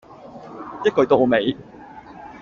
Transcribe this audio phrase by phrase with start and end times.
[0.83, 1.55] 一句到尾